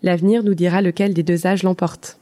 L'avenir 0.02 0.44
nous 0.44 0.56
dira 0.56 0.82
lequel 0.82 1.14
des 1.14 1.24
deux 1.24 1.46
âges 1.46 1.64
l'emporte. 1.64 2.22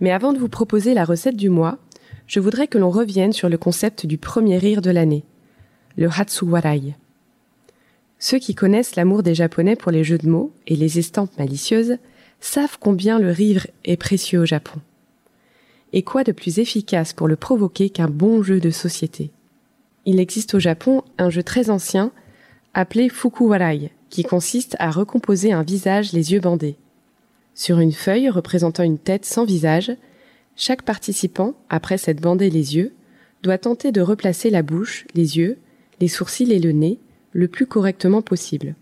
Mais 0.00 0.10
avant 0.10 0.32
de 0.32 0.40
vous 0.40 0.48
proposer 0.48 0.92
la 0.92 1.04
recette 1.04 1.36
du 1.36 1.48
mois, 1.48 1.78
je 2.26 2.40
voudrais 2.40 2.66
que 2.66 2.78
l'on 2.78 2.90
revienne 2.90 3.32
sur 3.32 3.48
le 3.48 3.56
concept 3.56 4.06
du 4.06 4.18
premier 4.18 4.58
rire 4.58 4.82
de 4.82 4.90
l'année, 4.90 5.22
le 5.96 6.08
Hatsuwarai. 6.08 6.96
Ceux 8.18 8.40
qui 8.40 8.56
connaissent 8.56 8.96
l'amour 8.96 9.22
des 9.22 9.36
Japonais 9.36 9.76
pour 9.76 9.92
les 9.92 10.02
jeux 10.02 10.18
de 10.18 10.28
mots 10.28 10.52
et 10.66 10.74
les 10.74 10.98
estampes 10.98 11.38
malicieuses 11.38 11.98
savent 12.40 12.78
combien 12.80 13.20
le 13.20 13.30
rire 13.30 13.68
est 13.84 13.96
précieux 13.96 14.40
au 14.40 14.46
Japon. 14.46 14.80
Et 15.92 16.02
quoi 16.02 16.24
de 16.24 16.32
plus 16.32 16.58
efficace 16.58 17.12
pour 17.12 17.28
le 17.28 17.36
provoquer 17.36 17.88
qu'un 17.88 18.08
bon 18.08 18.42
jeu 18.42 18.58
de 18.58 18.70
société? 18.70 19.30
Il 20.06 20.18
existe 20.18 20.54
au 20.54 20.58
Japon 20.58 21.04
un 21.18 21.30
jeu 21.30 21.44
très 21.44 21.70
ancien 21.70 22.10
appelé 22.78 23.08
Fukuwarai, 23.08 23.90
qui 24.08 24.22
consiste 24.22 24.76
à 24.78 24.92
recomposer 24.92 25.50
un 25.50 25.64
visage 25.64 26.12
les 26.12 26.30
yeux 26.32 26.38
bandés. 26.38 26.76
Sur 27.52 27.80
une 27.80 27.92
feuille 27.92 28.28
représentant 28.28 28.84
une 28.84 28.98
tête 28.98 29.24
sans 29.24 29.44
visage, 29.44 29.90
chaque 30.54 30.82
participant, 30.82 31.54
après 31.70 31.98
s'être 31.98 32.20
bandé 32.20 32.50
les 32.50 32.76
yeux, 32.76 32.92
doit 33.42 33.58
tenter 33.58 33.90
de 33.90 34.00
replacer 34.00 34.48
la 34.48 34.62
bouche, 34.62 35.06
les 35.14 35.38
yeux, 35.38 35.58
les 36.00 36.06
sourcils 36.06 36.52
et 36.52 36.60
le 36.60 36.70
nez 36.70 37.00
le 37.32 37.48
plus 37.48 37.66
correctement 37.66 38.22
possible. 38.22 38.76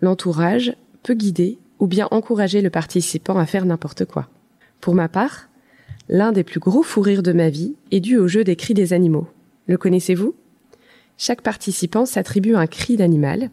L'entourage 0.00 0.74
peut 1.04 1.14
guider 1.14 1.58
ou 1.78 1.86
bien 1.86 2.08
encourager 2.10 2.62
le 2.62 2.70
participant 2.70 3.38
à 3.38 3.46
faire 3.46 3.64
n'importe 3.64 4.06
quoi. 4.06 4.28
Pour 4.80 4.96
ma 4.96 5.08
part, 5.08 5.48
l'un 6.08 6.32
des 6.32 6.42
plus 6.42 6.58
gros 6.58 6.82
fous 6.82 7.02
rires 7.02 7.22
de 7.22 7.32
ma 7.32 7.48
vie 7.48 7.76
est 7.92 8.00
dû 8.00 8.16
au 8.16 8.26
jeu 8.26 8.42
des 8.42 8.56
cris 8.56 8.74
des 8.74 8.92
animaux. 8.92 9.28
Le 9.68 9.78
connaissez-vous? 9.78 10.34
Chaque 11.18 11.42
participant 11.42 12.06
s'attribue 12.06 12.54
un 12.54 12.66
cri 12.66 12.96
d'animal. 12.96 13.50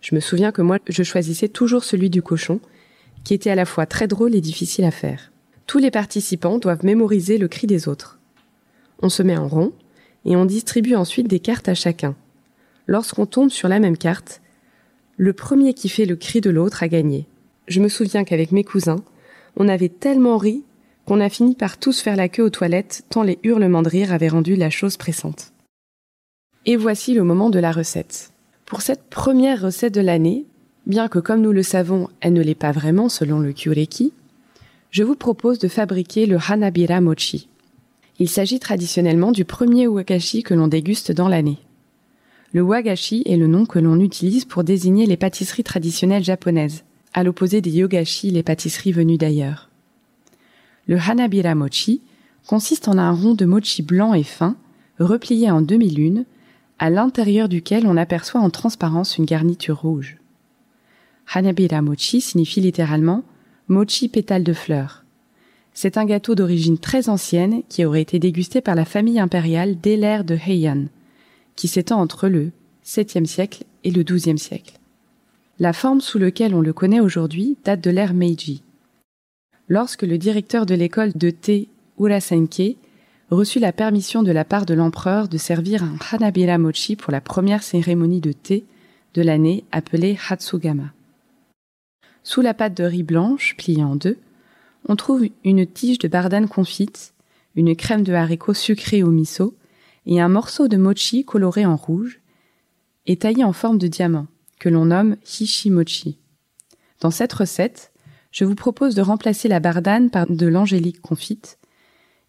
Je 0.00 0.14
me 0.14 0.20
souviens 0.20 0.52
que 0.52 0.62
moi, 0.62 0.78
je 0.88 1.02
choisissais 1.02 1.48
toujours 1.48 1.84
celui 1.84 2.08
du 2.08 2.22
cochon, 2.22 2.60
qui 3.22 3.34
était 3.34 3.50
à 3.50 3.54
la 3.54 3.66
fois 3.66 3.84
très 3.84 4.06
drôle 4.06 4.34
et 4.34 4.40
difficile 4.40 4.86
à 4.86 4.90
faire. 4.90 5.30
Tous 5.66 5.78
les 5.78 5.90
participants 5.90 6.58
doivent 6.58 6.84
mémoriser 6.84 7.36
le 7.36 7.48
cri 7.48 7.66
des 7.66 7.86
autres. 7.86 8.18
On 9.02 9.10
se 9.10 9.22
met 9.22 9.36
en 9.36 9.48
rond 9.48 9.72
et 10.24 10.36
on 10.36 10.46
distribue 10.46 10.94
ensuite 10.94 11.28
des 11.28 11.40
cartes 11.40 11.68
à 11.68 11.74
chacun. 11.74 12.16
Lorsqu'on 12.86 13.26
tombe 13.26 13.50
sur 13.50 13.68
la 13.68 13.78
même 13.78 13.98
carte, 13.98 14.40
le 15.18 15.34
premier 15.34 15.74
qui 15.74 15.90
fait 15.90 16.06
le 16.06 16.16
cri 16.16 16.40
de 16.40 16.48
l'autre 16.48 16.82
a 16.82 16.88
gagné 16.88 17.26
je 17.70 17.80
me 17.80 17.88
souviens 17.88 18.24
qu'avec 18.24 18.50
mes 18.52 18.64
cousins, 18.64 19.02
on 19.56 19.68
avait 19.68 19.88
tellement 19.88 20.36
ri 20.36 20.64
qu'on 21.06 21.20
a 21.20 21.28
fini 21.28 21.54
par 21.54 21.78
tous 21.78 22.00
faire 22.00 22.16
la 22.16 22.28
queue 22.28 22.42
aux 22.42 22.50
toilettes 22.50 23.04
tant 23.08 23.22
les 23.22 23.38
hurlements 23.44 23.82
de 23.82 23.88
rire 23.88 24.12
avaient 24.12 24.28
rendu 24.28 24.56
la 24.56 24.70
chose 24.70 24.96
pressante. 24.96 25.52
Et 26.66 26.76
voici 26.76 27.14
le 27.14 27.24
moment 27.24 27.48
de 27.48 27.58
la 27.58 27.72
recette. 27.72 28.32
Pour 28.66 28.82
cette 28.82 29.04
première 29.08 29.62
recette 29.62 29.94
de 29.94 30.02
l'année, 30.02 30.44
bien 30.86 31.08
que 31.08 31.18
comme 31.18 31.40
nous 31.40 31.52
le 31.52 31.62
savons, 31.62 32.08
elle 32.20 32.34
ne 32.34 32.42
l'est 32.42 32.54
pas 32.54 32.70
vraiment 32.70 33.08
selon 33.08 33.38
le 33.40 33.52
Kyureki, 33.52 34.12
je 34.90 35.02
vous 35.02 35.16
propose 35.16 35.58
de 35.58 35.68
fabriquer 35.68 36.26
le 36.26 36.36
Hanabira 36.36 37.00
Mochi. 37.00 37.48
Il 38.18 38.28
s'agit 38.28 38.60
traditionnellement 38.60 39.32
du 39.32 39.46
premier 39.46 39.86
wagashi 39.86 40.42
que 40.42 40.52
l'on 40.52 40.68
déguste 40.68 41.12
dans 41.12 41.28
l'année. 41.28 41.58
Le 42.52 42.60
wagashi 42.60 43.22
est 43.24 43.38
le 43.38 43.46
nom 43.46 43.64
que 43.64 43.78
l'on 43.78 43.98
utilise 43.98 44.44
pour 44.44 44.62
désigner 44.62 45.06
les 45.06 45.16
pâtisseries 45.16 45.64
traditionnelles 45.64 46.24
japonaises, 46.24 46.84
à 47.14 47.22
l'opposé 47.24 47.62
des 47.62 47.70
yogashi, 47.70 48.30
les 48.30 48.42
pâtisseries 48.42 48.92
venues 48.92 49.16
d'ailleurs. 49.16 49.70
Le 50.86 50.98
hanabira 50.98 51.54
mochi 51.54 52.02
consiste 52.46 52.86
en 52.86 52.98
un 52.98 53.12
rond 53.12 53.32
de 53.32 53.46
mochi 53.46 53.80
blanc 53.82 54.12
et 54.12 54.24
fin, 54.24 54.56
replié 54.98 55.50
en 55.50 55.62
demi-lune, 55.62 56.26
à 56.80 56.88
l'intérieur 56.88 57.50
duquel 57.50 57.86
on 57.86 57.98
aperçoit 57.98 58.40
en 58.40 58.48
transparence 58.48 59.18
une 59.18 59.26
garniture 59.26 59.82
rouge. 59.82 60.16
Hanabira 61.32 61.82
mochi 61.82 62.22
signifie 62.22 62.62
littéralement 62.62 63.22
mochi 63.68 64.08
pétale 64.08 64.42
de 64.42 64.54
fleurs. 64.54 65.04
C'est 65.74 65.98
un 65.98 66.06
gâteau 66.06 66.34
d'origine 66.34 66.78
très 66.78 67.10
ancienne 67.10 67.62
qui 67.68 67.84
aurait 67.84 68.00
été 68.00 68.18
dégusté 68.18 68.62
par 68.62 68.74
la 68.74 68.86
famille 68.86 69.20
impériale 69.20 69.78
dès 69.78 69.96
l'ère 69.96 70.24
de 70.24 70.34
Heian, 70.34 70.86
qui 71.54 71.68
s'étend 71.68 72.00
entre 72.00 72.28
le 72.28 72.50
7e 72.84 73.26
siècle 73.26 73.64
et 73.84 73.90
le 73.90 74.02
12e 74.02 74.38
siècle. 74.38 74.78
La 75.58 75.74
forme 75.74 76.00
sous 76.00 76.18
laquelle 76.18 76.54
on 76.54 76.62
le 76.62 76.72
connaît 76.72 77.00
aujourd'hui 77.00 77.58
date 77.62 77.82
de 77.82 77.90
l'ère 77.90 78.14
Meiji. 78.14 78.62
Lorsque 79.68 80.02
le 80.02 80.16
directeur 80.16 80.64
de 80.64 80.74
l'école 80.74 81.12
de 81.12 81.28
thé 81.28 81.68
Urasenke 81.98 82.76
reçut 83.30 83.60
la 83.60 83.72
permission 83.72 84.22
de 84.22 84.32
la 84.32 84.44
part 84.44 84.66
de 84.66 84.74
l'empereur 84.74 85.28
de 85.28 85.38
servir 85.38 85.84
un 85.84 85.96
Hanabira 86.10 86.58
Mochi 86.58 86.96
pour 86.96 87.12
la 87.12 87.20
première 87.20 87.62
cérémonie 87.62 88.20
de 88.20 88.32
thé 88.32 88.64
de 89.14 89.22
l'année 89.22 89.64
appelée 89.72 90.18
Hatsugama. 90.28 90.92
Sous 92.22 92.40
la 92.40 92.54
pâte 92.54 92.76
de 92.76 92.84
riz 92.84 93.02
blanche, 93.02 93.54
pliée 93.56 93.84
en 93.84 93.96
deux, 93.96 94.18
on 94.88 94.96
trouve 94.96 95.26
une 95.44 95.66
tige 95.66 95.98
de 95.98 96.08
bardane 96.08 96.48
confite, 96.48 97.14
une 97.54 97.76
crème 97.76 98.02
de 98.02 98.12
haricots 98.12 98.54
sucrée 98.54 99.02
au 99.02 99.10
miso 99.10 99.54
et 100.06 100.20
un 100.20 100.28
morceau 100.28 100.68
de 100.68 100.76
mochi 100.76 101.24
coloré 101.24 101.66
en 101.66 101.76
rouge 101.76 102.20
et 103.06 103.16
taillé 103.16 103.44
en 103.44 103.52
forme 103.52 103.78
de 103.78 103.86
diamant 103.86 104.26
que 104.58 104.68
l'on 104.68 104.86
nomme 104.86 105.16
Hishimochi. 105.24 106.18
Dans 107.00 107.10
cette 107.10 107.32
recette, 107.32 107.92
je 108.30 108.44
vous 108.44 108.54
propose 108.54 108.94
de 108.94 109.02
remplacer 109.02 109.48
la 109.48 109.60
bardane 109.60 110.10
par 110.10 110.26
de 110.28 110.46
l'angélique 110.46 111.00
confite. 111.00 111.59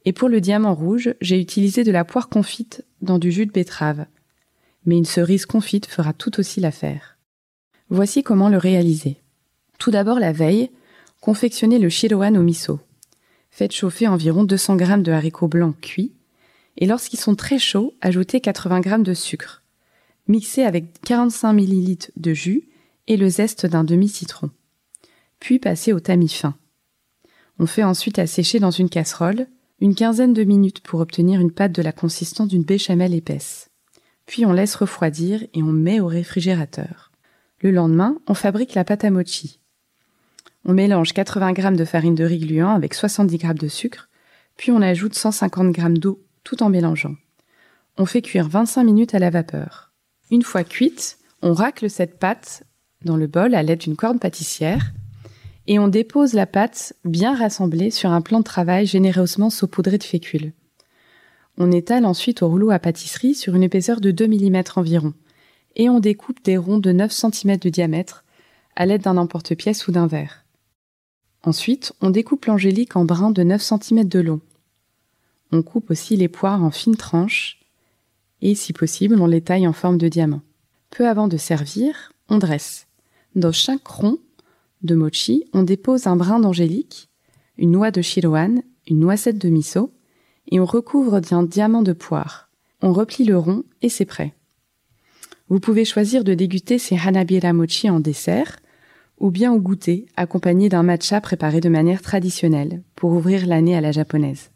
Et 0.06 0.14
pour 0.14 0.30
le 0.30 0.42
diamant 0.42 0.74
rouge, 0.74 1.14
j'ai 1.22 1.40
utilisé 1.40 1.84
de 1.84 1.92
la 1.92 2.06
poire 2.06 2.30
confite 2.30 2.84
dans 3.02 3.20
du 3.20 3.32
jus 3.32 3.46
de 3.46 3.52
betterave. 3.52 4.06
mais 4.86 4.98
une 4.98 5.06
cerise 5.06 5.46
confite 5.46 5.86
fera 5.86 6.12
tout 6.12 6.40
aussi 6.40 6.60
l'affaire. 6.60 7.20
Voici 7.90 8.24
comment 8.24 8.50
le 8.50 8.58
réaliser. 8.58 9.18
Tout 9.78 9.92
d'abord 9.92 10.20
la 10.20 10.32
veille, 10.32 10.72
confectionnez 11.20 11.78
le 11.78 11.90
shiroan 11.90 12.36
au 12.36 12.42
miso. 12.42 12.80
Faites 13.52 13.74
chauffer 13.74 14.08
environ 14.08 14.44
200 14.44 14.80
g 14.80 14.98
de 14.98 15.12
haricots 15.12 15.48
blancs 15.48 15.80
cuits, 15.82 16.14
et 16.78 16.88
lorsqu'ils 16.88 17.20
sont 17.20 17.36
très 17.36 17.60
chauds, 17.60 17.94
ajoutez 18.02 18.42
80 18.42 18.82
g 18.82 18.98
de 19.00 19.14
sucre. 19.14 19.62
Mixez 20.28 20.64
avec 20.64 21.02
45 21.02 21.54
ml 21.54 22.12
de 22.16 22.34
jus 22.34 22.64
et 23.08 23.18
le 23.18 23.30
zeste 23.30 23.66
d'un 23.66 23.84
demi-citron. 23.84 24.50
Puis 25.40 25.60
passez 25.60 25.94
au 25.94 26.00
tamis 26.00 26.30
fin. 26.30 26.56
On 27.60 27.66
fait 27.66 27.84
ensuite 27.84 28.20
assécher 28.20 28.60
dans 28.60 28.72
une 28.72 28.90
casserole 28.90 29.48
une 29.82 29.96
quinzaine 29.96 30.34
de 30.34 30.44
minutes 30.44 30.82
pour 30.82 31.00
obtenir 31.00 31.42
une 31.42 31.52
pâte 31.52 31.72
de 31.72 31.82
la 31.82 31.92
consistance 31.92 32.48
d'une 32.48 32.64
béchamel 32.64 33.16
épaisse. 33.16 33.72
Puis 34.28 34.46
on 34.46 34.54
laisse 34.54 34.76
refroidir 34.76 35.44
et 35.56 35.64
on 35.64 35.72
met 35.72 36.00
au 36.00 36.06
réfrigérateur. 36.06 37.12
Le 37.62 37.72
lendemain, 37.72 38.16
on 38.28 38.36
fabrique 38.36 38.76
la 38.76 38.84
pâte 38.84 39.04
à 39.04 39.10
mochi. 39.10 39.60
On 40.66 40.74
mélange 40.74 41.14
80 41.14 41.56
g 41.56 41.72
de 41.72 41.86
farine 41.86 42.14
de 42.14 42.24
riz 42.24 42.38
gluant 42.38 42.76
avec 42.76 42.94
70 42.94 43.40
g 43.40 43.54
de 43.56 43.68
sucre, 43.68 44.08
puis 44.56 44.72
on 44.72 44.84
ajoute 44.84 45.16
150 45.16 45.76
g 45.76 45.82
d'eau 45.96 46.24
tout 46.44 46.62
en 46.62 46.70
mélangeant. 46.70 47.16
On 47.98 48.06
fait 48.06 48.22
cuire 48.22 48.48
25 48.48 48.84
minutes 48.84 49.16
à 49.16 49.20
la 49.20 49.32
vapeur. 49.32 49.92
Une 50.30 50.44
fois 50.44 50.64
cuite, 50.64 51.18
on 51.42 51.54
racle 51.54 51.90
cette 51.90 52.20
pâte 52.20 52.64
dans 53.04 53.18
le 53.18 53.26
bol 53.26 53.56
à 53.56 53.64
l'aide 53.64 53.80
d'une 53.80 53.96
corde 53.96 54.20
pâtissière 54.20 54.94
et 55.68 55.80
on 55.80 55.88
dépose 55.88 56.34
la 56.34 56.46
pâte 56.46 56.94
bien 57.06 57.36
rassemblée 57.36 57.92
sur 57.92 58.12
un 58.12 58.22
plan 58.22 58.40
de 58.40 58.44
travail 58.44 58.86
généreusement 58.86 59.50
saupoudré 59.50 59.98
de 59.98 60.04
fécule. 60.04 60.54
On 61.58 61.72
étale 61.72 62.06
ensuite 62.06 62.42
au 62.42 62.48
rouleau 62.48 62.72
à 62.72 62.80
pâtisserie 62.80 63.36
sur 63.36 63.56
une 63.56 63.64
épaisseur 63.64 64.02
de 64.02 64.12
2 64.12 64.28
mm 64.28 64.64
environ 64.76 65.14
et 65.76 65.90
on 65.90 66.00
découpe 66.00 66.44
des 66.44 66.58
ronds 66.58 66.80
de 66.80 66.92
9 66.92 67.12
cm 67.12 67.58
de 67.58 67.70
diamètre 67.70 68.24
à 68.76 68.86
l'aide 68.86 69.02
d'un 69.02 69.18
emporte-pièce 69.18 69.88
ou 69.88 69.92
d'un 69.92 70.08
verre. 70.08 70.46
Ensuite, 71.44 71.94
on 72.02 72.10
découpe 72.10 72.46
l'angélique 72.46 72.96
en 72.96 73.06
brins 73.06 73.32
de 73.32 73.44
9 73.44 73.62
cm 73.62 74.06
de 74.06 74.20
long. 74.20 74.42
On 75.52 75.64
coupe 75.64 75.92
aussi 75.92 76.16
les 76.16 76.28
poires 76.28 76.64
en 76.64 76.72
fines 76.72 76.96
tranches 76.96 77.60
et, 78.42 78.56
si 78.56 78.74
possible, 78.74 79.20
on 79.20 79.28
les 79.28 79.42
taille 79.42 79.68
en 79.68 79.74
forme 79.74 79.98
de 79.98 80.08
diamant. 80.08 80.42
Peu 80.90 81.08
avant 81.08 81.28
de 81.28 81.38
servir, 81.38 82.14
on 82.30 82.38
dresse. 82.38 82.88
Dans 83.36 83.52
chaque 83.52 83.88
rond 83.88 84.18
de 84.84 84.96
mochi, 84.96 85.46
on 85.54 85.64
dépose 85.64 86.08
un 86.08 86.16
brin 86.16 86.40
d'angélique, 86.40 87.10
une 87.58 87.72
noix 87.72 87.92
de 87.92 88.02
shiroan, 88.02 88.62
une 88.88 89.00
noisette 89.00 89.38
de 89.38 89.50
miso, 89.50 89.94
et 90.52 90.60
on 90.60 90.66
recouvre 90.66 91.20
d'un 91.20 91.44
diamant 91.44 91.84
de 91.84 91.94
poire. 91.94 92.50
On 92.82 92.94
replie 92.94 93.26
le 93.26 93.38
rond 93.38 93.64
et 93.82 93.90
c'est 93.90 94.06
prêt. 94.06 94.34
Vous 95.50 95.60
pouvez 95.60 95.86
choisir 95.86 96.24
de 96.24 96.34
déguster 96.34 96.78
ces 96.78 96.98
hanabira 96.98 97.54
mochi 97.54 97.90
en 97.90 98.00
dessert, 98.00 98.58
ou 99.20 99.30
bien 99.30 99.54
au 99.54 99.60
goûter, 99.60 100.08
accompagné 100.16 100.70
d'un 100.70 100.82
matcha 100.82 101.22
préparé 101.22 101.62
de 101.62 101.70
manière 101.70 102.02
traditionnelle, 102.02 102.82
pour 102.96 103.12
ouvrir 103.12 103.46
l'année 103.46 103.76
à 103.76 103.82
la 103.82 103.92
japonaise. 103.92 104.52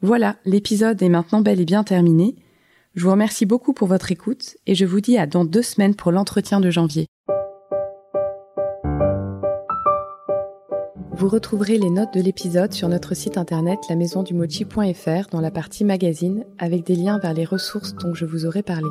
Voilà, 0.00 0.36
l'épisode 0.44 1.00
est 1.02 1.08
maintenant 1.08 1.40
bel 1.40 1.60
et 1.60 1.64
bien 1.64 1.84
terminé. 1.84 2.34
Je 2.94 3.04
vous 3.04 3.10
remercie 3.10 3.46
beaucoup 3.46 3.72
pour 3.72 3.88
votre 3.88 4.10
écoute 4.10 4.56
et 4.66 4.74
je 4.74 4.84
vous 4.84 5.00
dis 5.00 5.18
à 5.18 5.26
dans 5.26 5.44
deux 5.44 5.62
semaines 5.62 5.94
pour 5.94 6.12
l'entretien 6.12 6.60
de 6.60 6.70
janvier. 6.70 7.06
Vous 11.16 11.28
retrouverez 11.28 11.78
les 11.78 11.90
notes 11.90 12.12
de 12.12 12.20
l'épisode 12.20 12.72
sur 12.72 12.88
notre 12.88 13.14
site 13.14 13.38
internet 13.38 13.78
lamaisondumochi.fr 13.88 15.28
dans 15.30 15.40
la 15.40 15.52
partie 15.52 15.84
magazine 15.84 16.44
avec 16.58 16.84
des 16.84 16.96
liens 16.96 17.20
vers 17.20 17.34
les 17.34 17.44
ressources 17.44 17.94
dont 17.94 18.14
je 18.14 18.24
vous 18.24 18.46
aurai 18.46 18.64
parlé. 18.64 18.88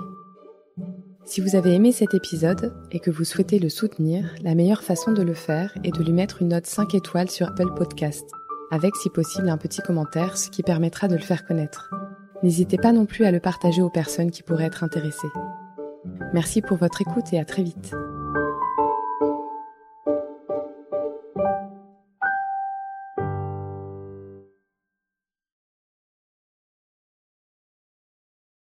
Si 1.26 1.42
vous 1.42 1.58
avez 1.58 1.74
aimé 1.74 1.92
cet 1.92 2.14
épisode 2.14 2.74
et 2.94 3.02
que 3.02 3.12
vous 3.12 3.26
souhaitez 3.26 3.60
le 3.60 3.68
soutenir, 3.68 4.34
la 4.42 4.56
meilleure 4.56 4.84
façon 4.84 5.12
de 5.12 5.22
le 5.22 5.34
faire 5.34 5.78
est 5.84 5.94
de 5.94 6.02
lui 6.02 6.14
mettre 6.14 6.42
une 6.42 6.50
note 6.50 6.66
5 6.66 6.96
étoiles 6.96 7.30
sur 7.30 7.50
Apple 7.50 7.74
Podcast, 7.76 8.26
avec 8.72 8.96
si 8.96 9.10
possible 9.10 9.50
un 9.50 9.58
petit 9.58 9.82
commentaire, 9.82 10.38
ce 10.38 10.50
qui 10.50 10.64
permettra 10.64 11.10
de 11.10 11.16
le 11.16 11.22
faire 11.22 11.46
connaître. 11.46 11.92
N'hésitez 12.42 12.78
pas 12.78 12.94
non 12.94 13.06
plus 13.06 13.26
à 13.26 13.32
le 13.32 13.42
partager 13.42 13.82
aux 13.82 13.90
personnes 13.90 14.32
qui 14.32 14.44
pourraient 14.44 14.66
être 14.66 14.86
intéressées. 14.86 15.28
Merci 16.34 16.62
pour 16.62 16.78
votre 16.78 17.02
écoute 17.02 17.34
et 17.34 17.40
à 17.40 17.44
très 17.44 17.64
vite. 17.64 17.94